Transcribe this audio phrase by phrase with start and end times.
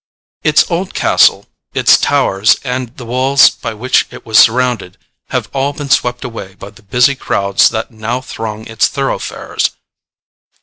[0.41, 1.45] Its old castle,
[1.75, 4.97] its towers, and the walls by which it was surrounded,
[5.29, 9.69] have all been swept away by the busy crowds that now throng its thoroughfares.